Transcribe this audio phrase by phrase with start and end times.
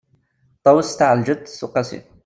[0.63, 1.99] ṭawes taεelǧeţ uqasi